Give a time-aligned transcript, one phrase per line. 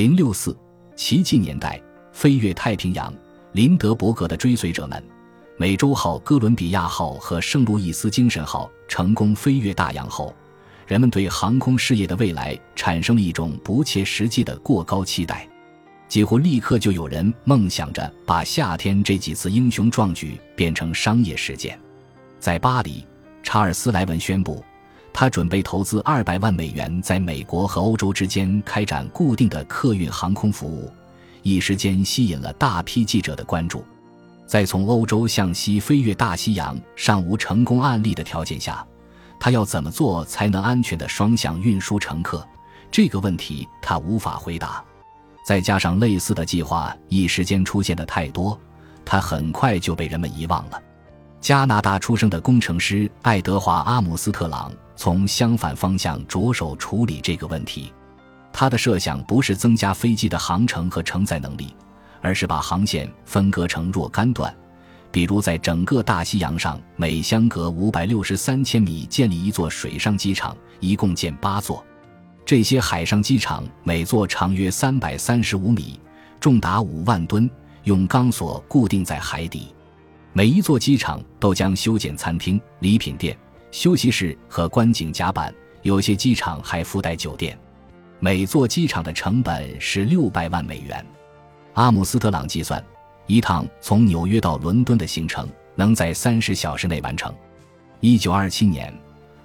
[0.00, 0.56] 零六四
[0.96, 1.78] 奇迹年代，
[2.10, 3.12] 飞越太平洋，
[3.52, 5.04] 林德伯格的追随者们，
[5.58, 10.34] 美洲号、哥伦比亚号和圣路易斯精神号成功飞越大洋后，
[10.86, 15.46] 人们对航空事业的未来产生了一种不切实际的过高期待。
[16.08, 21.78] 几乎立刻就有人梦想着把夏天这几次英雄壮举变成商业事件。
[22.38, 23.06] 在巴黎，
[23.42, 24.64] 查尔斯·莱文宣布，
[25.12, 30.90] 他准备投资二百万美元，在美国和欧洲之间开展固定的客运航空服务，
[31.42, 33.84] 一时间吸引了大批记者的关注。
[34.46, 38.84] 在从欧洲向西飞越大西洋尚无成功案例的条件下，
[39.38, 42.46] 他要怎么做才能安全的双向运输乘客？
[42.90, 44.82] 这个问题他无法回答。
[45.44, 48.58] 再加上类似的计划一时间出现的太多，
[49.04, 50.82] 他很快就被人们遗忘了。
[51.40, 57.90] 加拿大出生的工程师爱德华·阿姆斯特朗从相反方向着手处理这个问题。
[58.52, 61.74] 他的设想不是增加飞机的航程和承载能力，
[62.20, 64.54] 而是把航线分割成若干段，
[65.10, 71.82] 比如在整个大西洋上每相隔五百六十三千米建立一座水上机场，一共建八座。
[72.44, 75.98] 这些海上机场每座长约三百三十五米，
[76.38, 77.48] 重达五万吨，
[77.84, 79.74] 用钢索固定在海底。
[80.32, 83.36] 每一座机场都将修建餐厅、礼品店、
[83.72, 87.58] 休息室和观景甲板，有些机场还附带酒店。
[88.20, 91.04] 每座机场的成本是六百万美元。
[91.74, 92.82] 阿姆斯特朗计算，
[93.26, 97.34] 一趟从纽约到伦敦的行程能在三十小时内完成。
[97.98, 98.92] 一九二七年。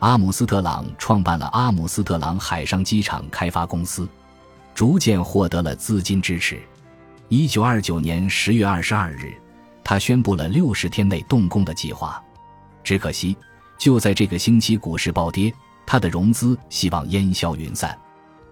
[0.00, 4.06] 阿姆斯特朗创办了阿姆斯特朗海上机场开发公司，
[4.74, 6.60] 逐渐获得了资金支持。
[7.30, 9.32] 一九二九年十月二十二日，
[9.84, 12.22] 他宣布了六十天内动工的计划。
[12.82, 13.36] 只可惜，
[13.78, 15.52] 就在这个星期，股市暴跌，
[15.86, 17.96] 他的融资希望烟消云散。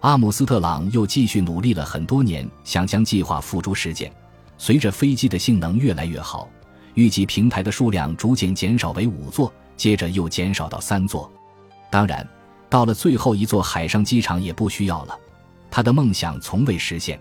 [0.00, 4.12] 阿姆斯特朗又继续努力了很多年，想将计划付诸实践。
[4.58, 6.48] 随着飞机的性能越来越好，
[6.94, 9.52] 预计平台的数量逐渐减少为五座。
[9.76, 11.28] 接着又减少到三座，
[11.90, 12.24] 当然，
[12.70, 15.18] 到了最后一座海上机场也不需要了。
[15.68, 17.20] 他的梦想从未实现，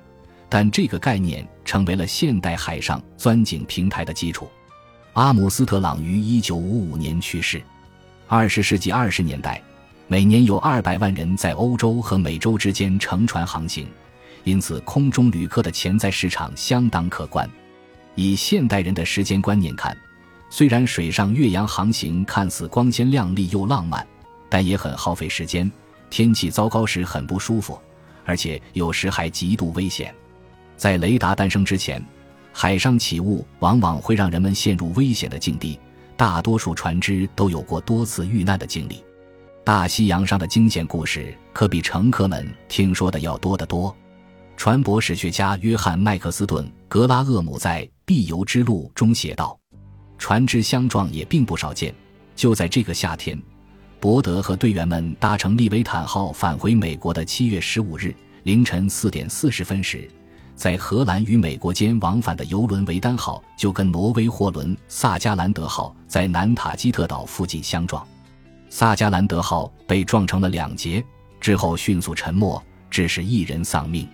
[0.53, 4.47] 但这个概念成为了现代海上钻井平台的基础。
[5.14, 7.59] 阿姆斯特朗于一九五五年去世。
[8.28, 9.59] 二十世纪二十年代，
[10.08, 13.88] 每年有二百万人在欧洲和美洲之间乘船航行，
[14.44, 17.50] 因此空中旅客的潜在市场相当可观。
[18.14, 19.97] 以现代人的时间观念看。
[20.52, 24.06] 虽然水上越洋航行看似光鲜亮丽又浪漫，
[24.52, 25.72] 但也很耗费时间。
[26.12, 27.81] 天气糟糕时很不舒服，
[28.24, 30.14] 而且有时还极度危险。
[30.83, 32.05] 在雷达诞生之前，
[32.51, 35.79] 海上起雾往往会让人们陷入危险的境地。
[36.17, 39.01] 大多数船只都有过多次遇难的经历。
[39.63, 43.95] 大西洋上的惊险故事可比乘客们听说的要多得多。
[44.57, 49.57] 船舶史学家约翰·麦克斯顿·格拉厄姆在《必游之路》中写道。
[50.17, 51.95] 船只相撞也并不少见。
[52.35, 53.41] 就在这个夏天，
[54.01, 60.09] 伯德和队员们搭乘利维坦号返回美国的七月十五日凌晨四点四十分时，
[60.56, 68.06] 在荷兰与美国间往返的游轮维丹号就跟挪威货轮萨加兰德号在南塔基特岛附近相撞，
[68.69, 71.03] 萨加兰德号被撞成了两截，
[71.41, 74.08] 之后迅速沉没，致使一人丧命。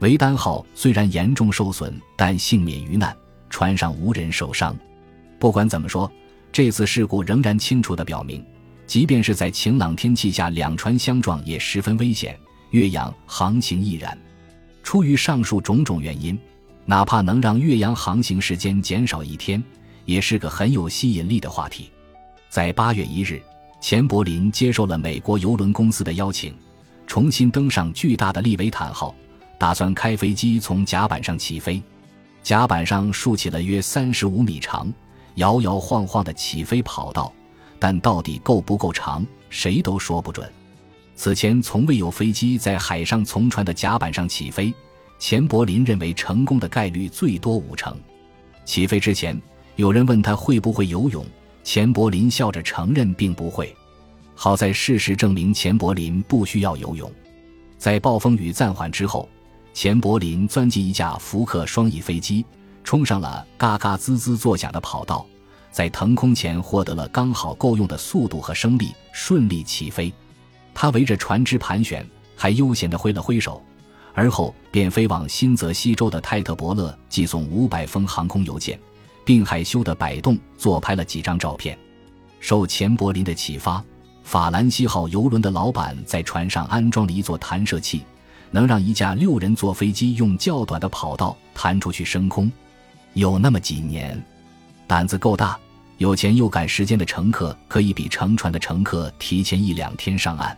[0.00, 3.14] 维丹号虽然严重受损，但幸免于难，
[3.48, 4.76] 船上无人受伤。
[5.38, 6.10] 不管怎么说，
[6.50, 8.44] 这次事故仍然清楚地表明，
[8.86, 12.38] 即便是在晴朗天气下，两船相撞也十分危险，
[12.70, 14.18] 越洋航行亦然。
[14.86, 16.38] 出于上述种种原因，
[16.84, 19.60] 哪怕能让岳阳航行时间减少一天，
[20.04, 21.90] 也是个很有吸引力的话题。
[22.48, 23.42] 在八月一日，
[23.80, 26.56] 钱柏林接受了美国邮轮公司的邀请，
[27.04, 29.12] 重新登上巨大的利维坦号，
[29.58, 31.82] 打算开飞机从甲板上起飞。
[32.44, 34.86] 甲板上竖起了约三十五米长。
[35.34, 37.32] 摇摇晃晃的起飞跑道，
[37.80, 40.48] 但到底够不够长，谁都说不准。
[41.16, 44.72] 此前从未有飞机在海上从船的甲板上起飞。
[45.18, 47.98] 钱柏林认为成功的概率最多五成。
[48.66, 49.40] 起飞之前，
[49.76, 51.24] 有人问他会不会游泳，
[51.64, 53.74] 钱柏林笑着承认并不会。
[54.34, 57.10] 好在事实证明钱柏林不需要游泳。
[57.78, 59.26] 在暴风雨暂缓之后，
[59.72, 62.44] 钱柏林钻进一架福克双翼飞机。
[62.84, 65.26] 冲上了嘎嘎滋滋作响的跑道，
[65.72, 70.12] 在腾空前获得了刚好够用的速度和升力，顺利起飞。
[70.78, 72.06] 他围着船只盘旋，
[72.36, 73.62] 还悠闲地挥了挥手，
[74.12, 78.78] 而后便飞往新泽西州的泰特伯勒，寄送五百封航空邮件，
[79.24, 81.76] 并害羞地摆动做拍了几张照片。
[82.40, 83.82] 受钱柏林的启发，
[84.22, 88.02] 法兰西号游轮的老板在船上安装了一座弹射器，
[88.50, 92.52] 能让一架六人座飞机用较短的跑道弹出去升空？
[93.14, 94.22] 有那么几年，
[94.86, 95.58] 胆子够大、
[95.96, 100.54] 有钱又赶时间的乘客，可以比乘船的乘客提前一两天上岸。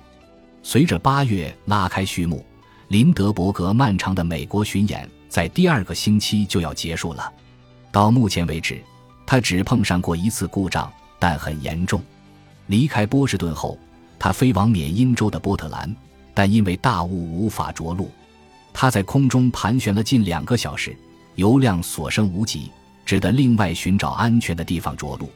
[0.68, 2.44] 随着八月拉开序幕，
[2.88, 7.32] 林德伯格漫长的美国巡演在第二个星期就要结束了。
[7.90, 8.78] 到目前为止，
[9.24, 12.02] 他只碰上过一次故障，但很严重。
[12.66, 13.78] 离开波士顿后，
[14.18, 15.96] 他飞往缅因州的波特兰，
[16.34, 18.10] 但因为大雾无法着陆。
[18.74, 20.94] 他在空中盘旋了近两个小时，
[21.36, 22.70] 油量所剩无几，
[23.06, 25.30] 只得另外寻找安全的地方着陆。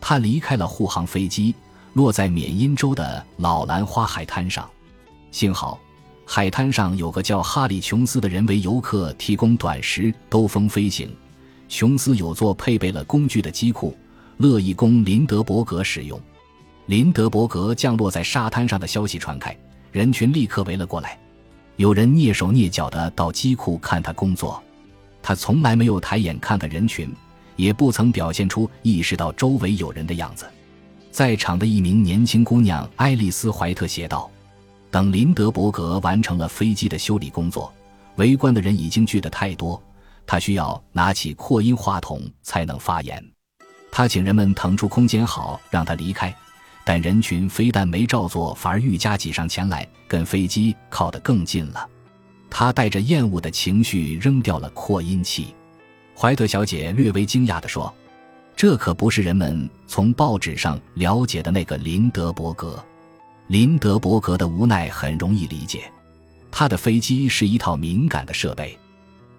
[0.00, 1.54] 他离开了护航飞机，
[1.94, 4.68] 落在缅因州的老兰花海滩上。
[5.30, 5.80] 幸好，
[6.26, 11.10] 海滩上有个叫哈里·琼斯的人为游客提供短时兜风飞行。
[11.68, 13.96] 琼斯有座配备了工具的机库，
[14.36, 16.20] 乐意供林德伯格使用。
[16.86, 19.56] 林德伯格降落在沙滩上的消息传开，
[19.90, 21.18] 人群立刻围了过来。
[21.76, 24.62] 有人蹑手蹑脚地到机库看他工作，
[25.22, 27.12] 他从来没有抬眼看看人群，
[27.56, 30.46] 也不曾表现出意识到周围有人的样子。
[31.14, 34.28] 在场的一名年轻姑娘爱丽丝·怀特写道
[34.90, 37.72] ：“等林德伯格完成了飞机的修理工作，
[38.16, 39.80] 围观的人已经聚得太多。”
[40.26, 43.24] 他需要拿起扩音话筒才能发言。
[43.92, 46.34] 他请人们腾出空间，好让他离开。
[46.84, 51.88] 但人群非但没照做，反而愈加挤上前来，跟飞机靠得更近了。
[52.50, 55.54] 他带着厌恶的情绪扔掉了扩音器。
[56.16, 57.94] 怀特小姐略微惊讶地说
[58.56, 62.82] ：“这可不是人们从报纸上了解的那个林德伯格。”
[63.48, 65.90] 林德伯格的无奈很容易理解。
[66.50, 68.78] 他的飞机是一套敏感的设备。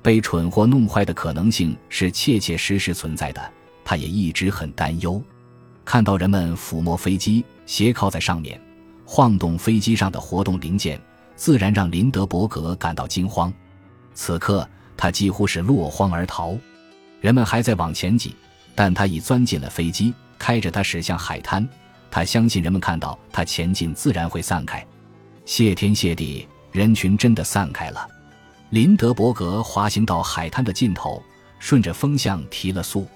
[0.01, 3.41] 被蠢货弄坏的可能性是切切实实存在的，
[3.83, 5.19] 他也一直很担忧。
[5.83, 8.61] 看到人们抚摸飞机，斜靠在上面，
[9.03, 11.01] 晃动飞机上的活动零件，
[11.35, 13.51] 自然让林德伯格感到惊慌。
[14.13, 16.55] 此刻他几乎是落荒而逃。
[17.21, 18.35] 人们还在往前挤，
[18.75, 21.67] 但他已钻进了飞机，开着它驶向海滩。
[22.11, 24.85] 他相信人们看到他前进，自然会散开。
[25.45, 28.07] 谢天谢地，人群真的散开了。
[28.69, 31.21] 林德伯格滑行到海滩的尽头，
[31.59, 33.07] 顺着风向提了速。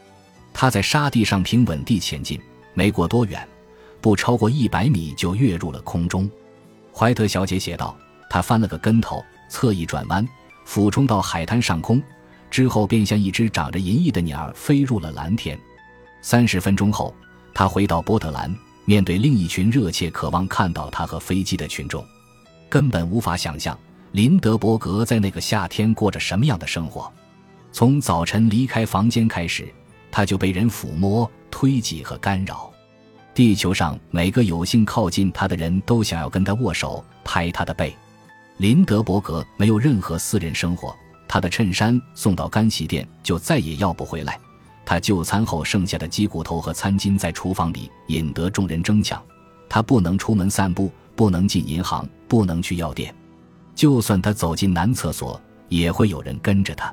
[0.54, 2.40] 他在沙地上平稳地前进，
[2.74, 3.48] 没过多远，
[4.02, 6.30] 不超过一百米就跃入了空中。
[6.94, 7.98] 怀特小姐写道
[8.30, 10.28] ：“他翻了个跟头，侧翼转弯，
[10.66, 12.02] 俯冲到海滩上空，
[12.50, 15.60] 之后便像一只长着银翼的鸟儿飞入了蓝天。
[16.22, 17.14] 三十分钟后，
[17.54, 18.54] 他回到波特兰，
[18.86, 22.06] 面对另一群热切渴望看到他和飞机的群众，
[22.68, 23.78] 根本无法想象。”
[24.12, 27.14] 林德伯格在那个夏天过着什么样的生活？
[27.72, 29.72] 从早晨离开房间开始，
[30.10, 32.72] 他就被人抚摸、推挤和干扰。
[33.36, 37.96] 地球上每个有幸靠近他的人都想要跟他握手、拍他的背。
[38.58, 40.96] 林德伯格没有任何私人生活，
[41.30, 44.38] 他的衬衫送到干洗店就再也要不回来。
[44.84, 49.22] 他就餐后剩下的鸡骨头和餐巾在厨房里引得众人争抢。
[49.70, 53.14] 他不能出门散步，不能进银行，不能去药店。
[53.76, 56.92] 就算他走进男厕所，也会有人跟着他。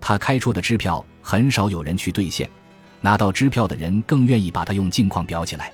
[0.00, 2.48] 他开出的支票很少有人去兑现，
[3.02, 5.70] 拿到支票的人更愿意把他用镜框裱起来。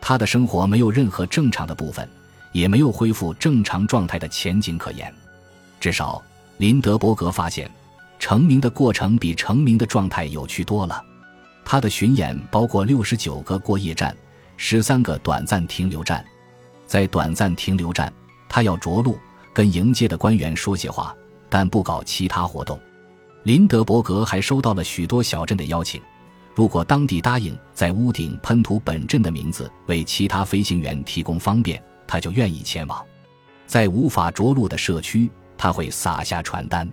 [0.00, 2.08] 他的生活没有任何正常的部分，
[2.52, 5.12] 也没有恢复正常状态的前景可言。
[5.80, 6.22] 至少，
[6.62, 7.68] 林德伯格发现，
[8.20, 11.04] 成名的过程比成名的状态有趣多了。
[11.64, 14.16] 他的巡演包括六十九个过夜站，
[14.56, 16.24] 十三个短暂停留站。
[16.86, 18.12] 在短暂停留站，
[18.48, 19.18] 他要着陆。
[19.52, 21.12] 跟迎接的官员说些话，
[21.50, 22.78] 但不搞其他活动。
[23.42, 26.00] 林德伯格还收到了许多小镇的邀请，
[26.54, 33.04] 如果当地答应在屋顶喷涂本镇的名字，为其他飞行员提供方便，他就愿意前往。
[33.66, 35.28] 在无法着陆的社区，
[35.62, 36.90] 他会撒下传单，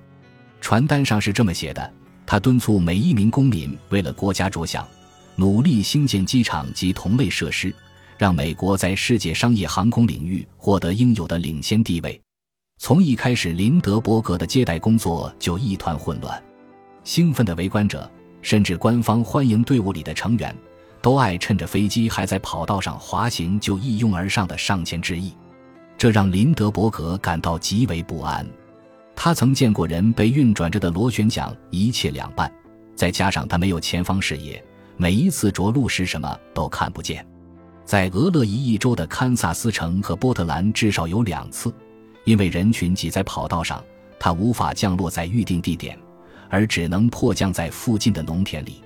[0.62, 1.92] 传单上是这么写的：
[2.24, 4.88] 他敦促每一名公民为了国家着想，
[5.36, 7.74] 努力兴建机场及同类设施，
[8.16, 12.22] 让美国在世界商业航空领域获得应有的领先地位。
[12.78, 16.40] 从一开始，林德伯格的接待工作就一团混乱。
[17.04, 18.08] 兴奋的围观者，
[18.44, 20.56] 甚至官方欢迎队伍里的成员，
[21.02, 25.34] 都爱趁着飞机还在跑道上滑行就一拥而上的上前致意，
[25.98, 28.48] 这让林德伯格感到极为不安。
[29.22, 32.50] 他曾见过人被运转着的螺旋桨一切两半，
[32.96, 34.64] 再加上他没有前方视野，
[34.96, 37.28] 每一次着陆时什么都看不见。
[37.84, 41.70] 在俄勒伊一州的堪萨斯城和波特兰，至少有两次。
[42.24, 43.84] 因为人群挤在跑道上，
[44.18, 46.00] 他无法降落在预定地点，
[46.50, 48.82] 而只能迫降在附近的农田里。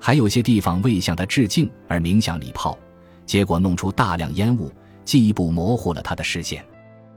[0.00, 2.78] 还有些地方为向他致敬而鸣响礼炮，
[3.26, 4.72] 结果弄出大量烟雾，
[5.04, 6.64] 进一步模糊了他的视线。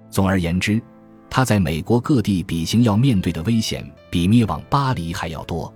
[0.10, 0.82] 总而言之，
[1.30, 5.72] 他在美国各地比行要面对的危险比灭亡巴黎还要多。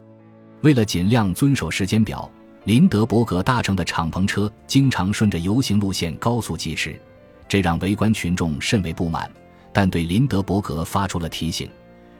[0.61, 2.29] 为了尽量遵守时间表，
[2.63, 6.99] 林德伯格搭乘的敞篷车经常顺着游行路线高速疾驰，
[7.47, 9.29] 这让围观群众甚为不满，
[9.71, 11.69] 但对林德伯格发出了提醒。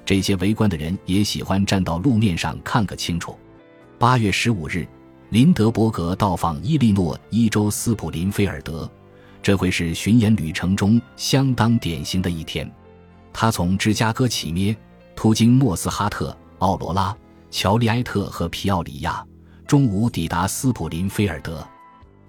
[0.05, 3.37] 这些围观的人也喜欢站到路面上看个清楚。
[3.97, 4.85] 八月十五日，
[5.29, 8.91] 林德伯格到访伊利诺伊州斯普林菲尔德，
[9.41, 12.69] 这会是巡演旅程中相当典型的一天。
[13.33, 14.75] 他从芝加哥起灭，
[15.15, 17.13] 途经莫斯哈特、奥罗拉、
[17.49, 19.25] 乔利埃特和皮奥里亚，
[19.67, 21.67] 中午抵达斯普林菲尔德。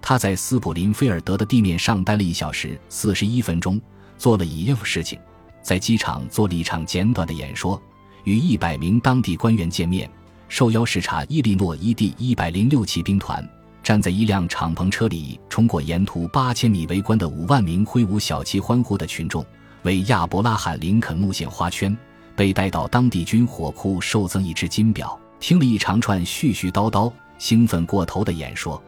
[0.01, 3.79] 他在斯普林菲尔德的地面上待了一小时四十一分钟，
[4.17, 5.17] 做了一样事情。
[5.61, 7.81] 在机场做了一场简短的演说，
[8.23, 10.09] 与一百名当地官员见面，
[10.47, 13.47] 受邀视察伊利诺伊第一百零六骑兵团。
[13.81, 19.45] 站在一辆敞篷车里，冲过沿途八千米围观的五万名挥舞小旗欢呼的群众，
[19.85, 21.95] 为亚伯拉罕·林肯墓献花圈，
[22.35, 28.81] 被带到当地军火库受赠一只金表，听了一长串絮絮叨叨、兴奋过头的演说。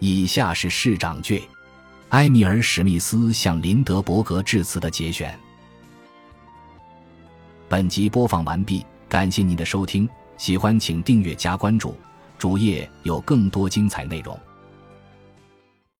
[0.00, 1.48] 以下是市长 J.
[2.08, 5.38] 埃米尔·史密斯向林德伯格致辞的节选。
[7.68, 11.96] 本集播放完毕，感谢您的收听，喜欢请订阅加关注，
[12.36, 14.36] 主页有更多精彩内容。